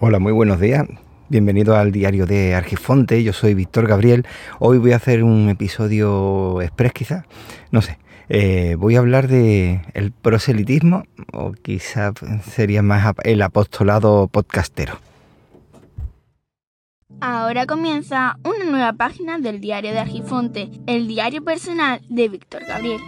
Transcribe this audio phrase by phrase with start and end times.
[0.00, 0.86] Hola, muy buenos días.
[1.28, 3.24] Bienvenido al diario de Argifonte.
[3.24, 4.24] Yo soy Víctor Gabriel.
[4.60, 7.24] Hoy voy a hacer un episodio express, quizás.
[7.72, 7.98] No sé.
[8.28, 12.12] Eh, voy a hablar de el proselitismo o quizás
[12.48, 15.00] sería más el apostolado podcastero.
[17.20, 23.00] Ahora comienza una nueva página del diario de Argifonte, el diario personal de Víctor Gabriel.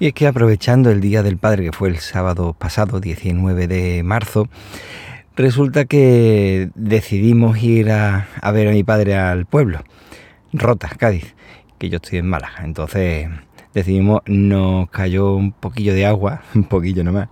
[0.00, 4.02] Y es que aprovechando el Día del Padre, que fue el sábado pasado, 19 de
[4.02, 4.48] marzo,
[5.36, 9.84] resulta que decidimos ir a, ver a mi padre al pueblo,
[10.52, 11.34] Rota, Cádiz,
[11.78, 12.64] que yo estoy en Málaga.
[12.64, 13.28] Entonces
[13.72, 17.28] decidimos, nos cayó un poquillo de agua, un poquillo nomás.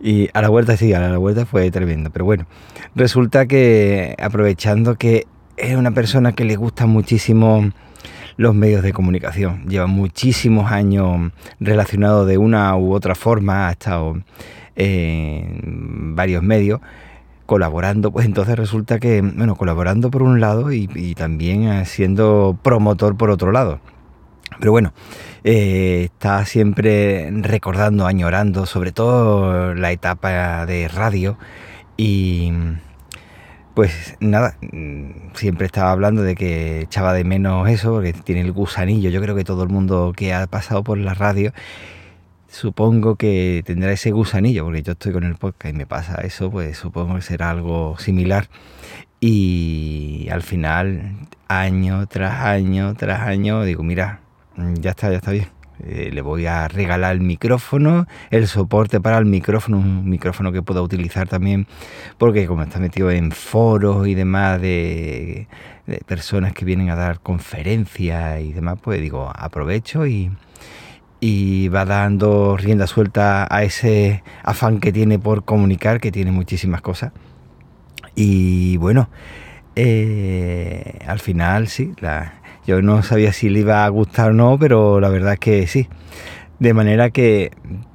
[0.00, 2.08] Y a la vuelta sí, a la vuelta fue tremendo.
[2.08, 2.46] Pero bueno,
[2.94, 5.26] resulta que aprovechando que
[5.58, 7.70] es una persona que le gusta muchísimo
[8.40, 9.68] los medios de comunicación.
[9.68, 11.30] Lleva muchísimos años
[11.60, 14.16] relacionado de una u otra forma, ha estado
[14.76, 16.80] en varios medios
[17.44, 23.28] colaborando, pues entonces resulta que, bueno, colaborando por un lado y, también siendo promotor por
[23.28, 23.78] otro lado.
[24.58, 24.94] Pero bueno,
[25.44, 31.36] eh, está siempre recordando, añorando, sobre todo la etapa de radio
[31.98, 32.52] y
[33.80, 38.52] pues nada, mm, siempre estaba hablando de que echaba de menos eso, que tiene el
[38.52, 39.08] gusanillo.
[39.08, 41.54] Yo creo que todo el mundo que ha pasado por la radio,
[42.46, 46.50] supongo que tendrá ese gusanillo, porque yo estoy con el podcast y me pasa eso,
[46.50, 48.48] pues supongo que será algo similar.
[49.18, 51.16] Y al final,
[51.48, 54.20] año tras año tras año, digo, mira,
[54.80, 59.18] ya está, ya está bien eh, le voy a regalar el micrófono, el soporte para
[59.18, 61.66] el micrófono, un micrófono que pueda utilizar también,
[62.18, 65.46] porque como está metido en foros y demás de,
[66.06, 70.30] personas que vienen a dar conferencias y demás, pues digo, aprovecho y,
[71.20, 76.80] y va dando rienda suelta a ese afán que tiene por comunicar, que tiene muchísimas
[76.80, 77.12] cosas.
[78.14, 79.08] Y bueno,
[79.76, 82.39] eh, al final sí, la,
[82.70, 85.66] yo no sabía si le iba a gustar o no, pero la verdad es que
[85.66, 85.88] sí.
[86.60, 87.50] De manera que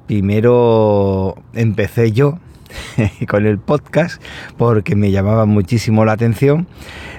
[0.06, 2.38] primero empecé yo
[3.28, 4.22] con el podcast
[4.58, 6.66] porque me llamaba muchísimo la atención.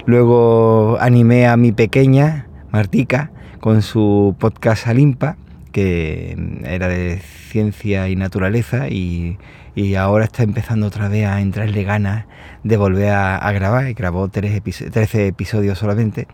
[0.06, 5.36] Luego animé a mi pequeña, Martica, con su podcast Alimpa,
[5.78, 9.38] que era de ciencia y naturaleza y
[9.78, 12.26] y ahora está empezando otra vez a entrarle ganas
[12.64, 13.94] de volver a, grabar.
[13.94, 16.28] Grabó 13 episodios solamente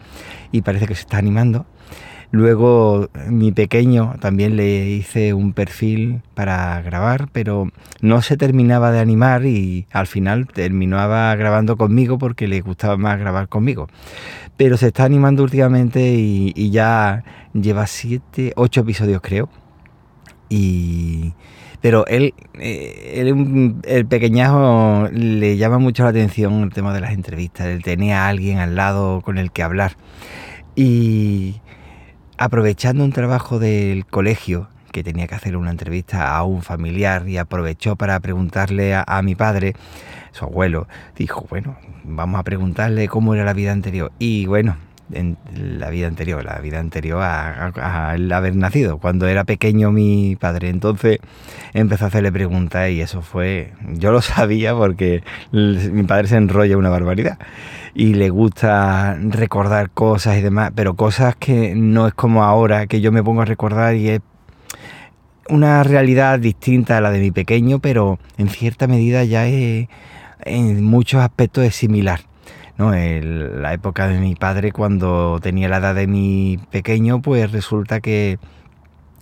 [0.54, 1.66] y parece que se está animando.
[2.34, 7.70] Luego mi pequeño también le hice un perfil para grabar, pero
[8.02, 13.20] no se terminaba de animar y al final terminaba grabando conmigo porque le gustaba más
[13.20, 13.88] grabar conmigo.
[14.58, 17.24] Pero se está animando últimamente y, ya
[17.54, 19.48] lleva 7, 8 episodios creo.
[20.50, 21.34] Y,
[21.82, 23.32] pero él, eh,
[23.84, 27.68] el pequeñajo le llama mucho la atención el tema de las entrevistas.
[27.68, 29.98] Él tenía a alguien al lado con el que hablar.
[30.76, 31.62] Y
[32.38, 37.38] aprovechando un trabajo del colegio, que tenía que hacer una entrevista a un familiar y
[37.38, 39.74] aprovechó para preguntarle a, mi padre,
[40.32, 44.12] su abuelo, dijo, bueno, vamos a preguntarle cómo era la vida anterior.
[44.20, 44.78] Y bueno,
[45.12, 47.68] en la vida anterior, la vida anterior a,
[48.14, 50.70] haber nacido, cuando era pequeño mi padre.
[50.70, 51.20] Entonces
[51.74, 56.78] empezó a hacerle preguntas y eso fue, yo lo sabía porque mi padre se enrolla
[56.78, 57.38] una barbaridad
[57.94, 63.02] y le gusta recordar cosas y demás, pero cosas que no es como ahora, que
[63.02, 64.22] yo me pongo a recordar y es
[65.50, 69.90] una realidad distinta a la de mi pequeño, pero en cierta medida ya es,
[70.46, 72.22] en muchos aspectos es similar
[72.78, 72.94] ¿no?
[72.94, 78.00] El, la época de mi padre, cuando tenía la edad de mi pequeño, pues resulta
[78.02, 78.40] que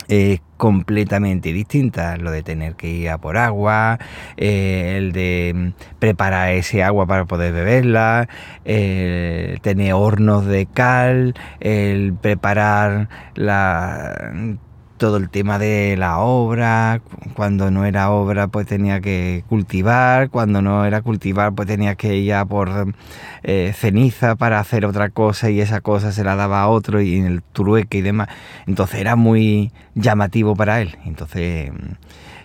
[0.07, 2.17] es completamente distinta.
[2.17, 3.99] Lo de tener que ir a por agua,
[4.37, 8.27] eh, el de preparar ese agua para poder beberla,
[8.65, 14.59] el tener hornos de cal, el preparar la
[15.01, 17.01] todo el tema de la obra,
[17.33, 22.17] cuando no era obra pues tenía que cultivar, cuando no era cultivar pues tenía que
[22.17, 22.93] ir a por
[23.41, 27.15] eh, ceniza para hacer otra cosa y esa cosa se la daba a otro y
[27.15, 28.27] en el trueque y demás.
[28.67, 30.95] Entonces era muy llamativo para él.
[31.03, 31.93] Entonces mm,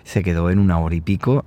[0.03, 1.45] se quedó en una hora y pico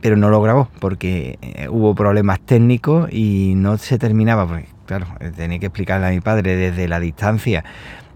[0.00, 4.48] pero no lo grabó porque eh, hubo problemas técnicos y no se terminaba,
[4.90, 5.06] claro,
[5.36, 7.62] tenía que explicarle a mi padre desde la distancia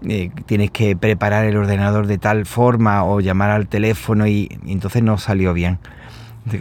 [0.09, 5.01] eh, tienes que preparar el ordenador de tal forma o llamar al teléfono y, entonces
[5.01, 5.79] no salió bien.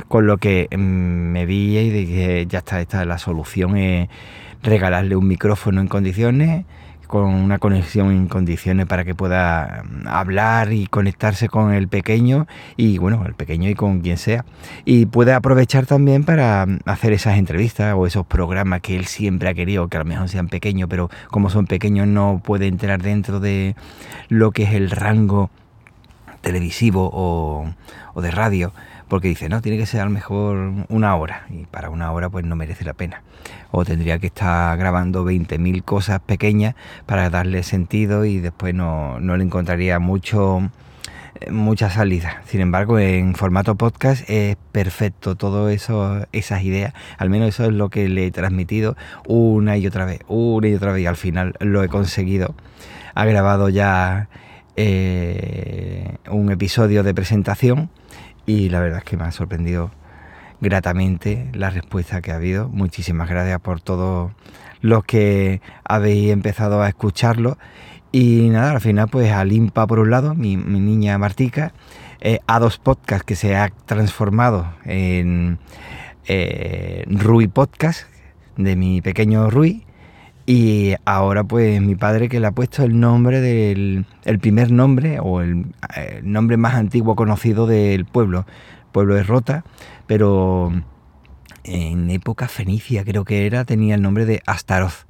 [0.06, 4.08] Con lo que mm, me vi y dije, ya está, esta es la solución, es
[4.62, 6.64] regalarle un micrófono en condiciones,
[7.06, 12.46] con una conexión en condiciones para que pueda mm, hablar y conectarse con el pequeño
[12.76, 14.44] y bueno, el pequeño y con quien sea.
[14.84, 19.48] Y puede aprovechar también para mm, hacer esas entrevistas o esos programas que él siempre
[19.48, 23.02] ha querido, que a lo mejor sean pequeños, pero como son pequeños no puede entrar
[23.02, 23.76] dentro de
[24.28, 25.50] lo que es el rango
[26.40, 27.66] televisivo o,
[28.14, 28.72] o de radio
[29.14, 32.30] porque dice, no, tiene que ser a lo mejor una hora y para una hora
[32.30, 33.22] pues no merece la pena.
[33.70, 36.74] O tendría que estar grabando 20.000 cosas pequeñas
[37.06, 40.68] para darle sentido y después no, no le encontraría mucho
[41.38, 42.42] eh, mucha salida.
[42.46, 46.92] Sin embargo, en formato podcast es perfecto todo eso, esas ideas.
[47.16, 48.96] Al menos eso es lo que le he transmitido
[49.28, 51.02] una y otra vez, una y otra vez.
[51.02, 52.56] Y al final lo he conseguido.
[53.14, 54.28] Ha grabado ya
[54.74, 57.90] eh, un episodio de presentación
[58.46, 59.90] y la verdad es que me ha sorprendido
[60.60, 62.68] gratamente la respuesta que ha habido.
[62.68, 64.32] Muchísimas gracias por todos
[64.80, 67.58] los que habéis empezado a escucharlo.
[68.12, 71.72] Y nada, al final pues Alimpa por un lado, mi, niña Martica,
[72.20, 75.58] eh, A2 Podcast que se ha transformado en
[76.26, 78.06] eh, Rui Podcast
[78.56, 79.84] de mi pequeño Rui.
[80.46, 85.18] Y ahora pues mi padre que le ha puesto el nombre del el primer nombre
[85.20, 85.72] o el,
[86.22, 88.46] nombre más antiguo conocido del pueblo.
[88.92, 89.64] pueblo de Rota,
[90.06, 90.72] pero
[91.64, 95.06] en época fenicia creo que era, tenía el nombre de Astaroth.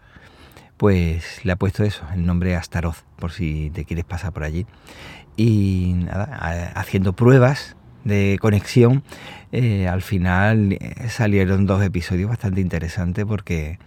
[0.76, 4.66] Pues le ha puesto eso, el nombre Astaroth, por si te quieres pasar por allí.
[5.36, 9.02] Y nada, haciendo pruebas de conexión,
[9.52, 13.78] eh, al final eh, salieron dos episodios bastante interesantes porque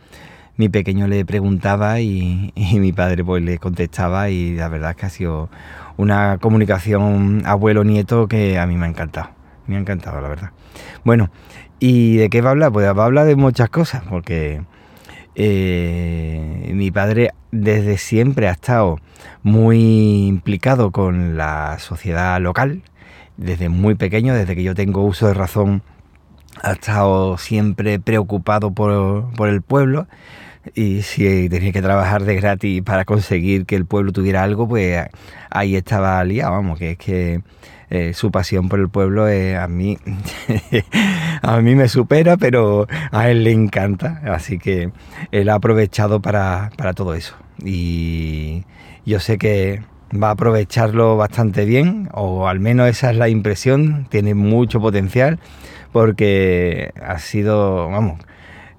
[0.57, 5.05] mi pequeño le preguntaba y, mi padre pues le contestaba y la verdad es que
[5.05, 5.49] ha sido
[5.95, 9.29] una comunicación abuelo-nieto que a mí me ha encantado.
[9.65, 10.51] Me ha encantado, la verdad.
[11.03, 11.29] Bueno,
[11.79, 12.71] ¿y de qué va a hablar?
[12.71, 14.61] Pues va a hablar de muchas cosas, porque
[15.35, 18.99] eh, mi padre desde siempre ha estado
[19.43, 22.81] muy implicado con la sociedad local,
[23.35, 25.81] desde muy pequeño, desde que yo tengo uso de razón,
[26.61, 30.07] ha estado siempre preocupado por, por el pueblo
[30.75, 35.07] y si tenía que trabajar de gratis para conseguir que el pueblo tuviera algo, pues
[35.49, 37.41] ahí estaba liado, vamos, que es que
[37.89, 39.97] eh, su pasión por el pueblo a mí
[41.41, 44.91] a mí me supera, pero a él le encanta, así que
[45.31, 47.35] él ha aprovechado para, para todo eso.
[47.63, 48.63] Y
[49.05, 49.81] yo sé que
[50.13, 55.39] va a aprovecharlo bastante bien, o al menos esa es la impresión, tiene mucho potencial,
[55.91, 58.19] porque ha sido, vamos,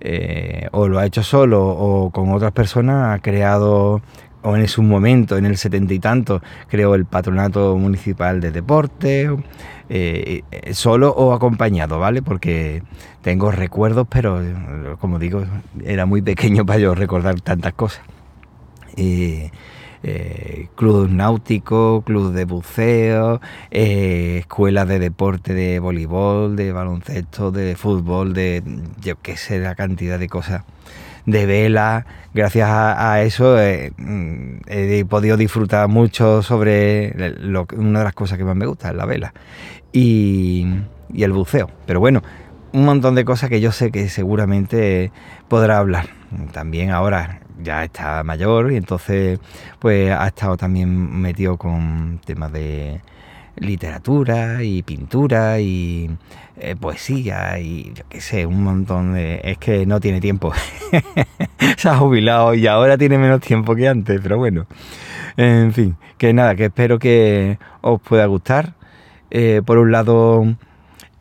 [0.01, 4.01] eh, o lo ha hecho solo o con otras personas, ha creado,
[4.43, 9.31] o en su momento, en el setenta y tanto, creó el Patronato Municipal de Deporte,
[9.89, 10.43] eh,
[10.73, 12.23] solo o acompañado, ¿vale?
[12.23, 12.83] Porque
[13.23, 14.41] tengo recuerdos, pero
[15.01, 15.45] como digo,
[15.85, 18.03] era muy pequeño para yo recordar tantas cosas.
[18.97, 19.51] Eh,
[20.75, 23.41] club náutico, club de buceo,
[23.71, 28.63] eh, escuelas de deporte de voleibol, de baloncesto, de fútbol, de
[29.01, 30.63] yo qué sé, la cantidad de cosas
[31.27, 32.07] de vela.
[32.35, 37.13] Gracias a, eso eh, mm, he podido disfrutar mucho sobre
[37.77, 39.33] una de las cosas que más me gusta, es la vela
[39.93, 40.67] y,
[41.13, 41.71] y el buceo.
[41.87, 42.23] Pero bueno,
[42.73, 45.11] un montón de cosas que yo sé que seguramente
[45.49, 46.09] podrá hablar.
[46.53, 49.39] También ahora ya está mayor y entonces
[49.79, 53.01] pues ha estado también metido con temas de
[53.57, 56.11] literatura y pintura y
[56.57, 59.41] eh, poesía y yo qué sé, un montón de...
[59.45, 60.53] Es que no tiene tiempo.
[61.77, 64.67] Se ha jubilado y ahora tiene menos tiempo que antes, pero bueno.
[65.37, 68.75] En fin, que nada, que espero que os pueda gustar.
[69.31, 70.57] Eh, por un lado,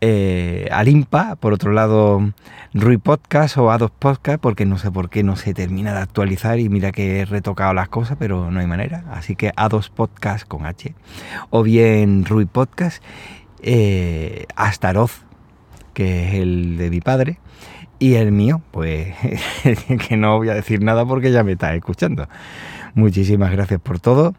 [0.01, 2.33] eh, Alimpa, por otro lado
[2.73, 6.59] Rui Podcast o A2 Podcast, porque no sé por qué no se termina de actualizar
[6.59, 9.03] y mira que he retocado las cosas, pero no hay manera.
[9.11, 10.93] Así que A2 Podcast con H,
[11.49, 13.03] o bien Rui Podcast,
[13.61, 14.45] eh,
[15.97, 17.39] que es el de mi padre,
[17.97, 19.15] y el mío, pues
[20.07, 22.29] que no voy a decir nada porque ya me está escuchando.
[22.93, 24.35] Muchísimas gracias por todo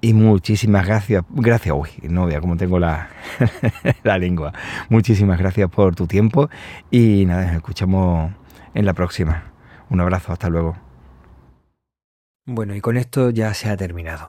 [0.00, 3.10] y muchísimas gracias, gracias, uy, no vea cómo tengo la,
[4.04, 4.54] la lengua.
[4.88, 6.48] Muchísimas gracias por tu tiempo
[6.90, 8.32] y nada, nos escuchamos
[8.72, 9.52] en la próxima.
[9.90, 10.78] Un abrazo, hasta luego.
[12.46, 14.28] Bueno, y con esto ya se ha terminado.